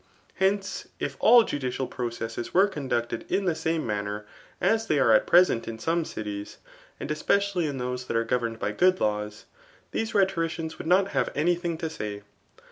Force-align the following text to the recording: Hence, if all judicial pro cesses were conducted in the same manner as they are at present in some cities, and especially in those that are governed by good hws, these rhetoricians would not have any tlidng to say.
Hence, 0.33 0.87
if 0.99 1.15
all 1.19 1.43
judicial 1.43 1.85
pro 1.85 2.09
cesses 2.09 2.55
were 2.55 2.67
conducted 2.67 3.23
in 3.31 3.45
the 3.45 3.53
same 3.53 3.85
manner 3.85 4.25
as 4.59 4.87
they 4.87 4.97
are 4.97 5.11
at 5.11 5.27
present 5.27 5.67
in 5.67 5.77
some 5.77 6.05
cities, 6.05 6.57
and 6.99 7.11
especially 7.11 7.67
in 7.67 7.77
those 7.77 8.07
that 8.07 8.17
are 8.17 8.23
governed 8.25 8.57
by 8.57 8.71
good 8.71 8.95
hws, 8.97 9.43
these 9.91 10.15
rhetoricians 10.15 10.79
would 10.79 10.87
not 10.87 11.09
have 11.09 11.29
any 11.35 11.55
tlidng 11.55 11.77
to 11.77 11.89
say. 11.91 12.23